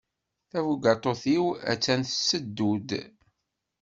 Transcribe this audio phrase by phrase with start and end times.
[0.49, 2.89] Tabugaṭut-iw attan tetteddu-d.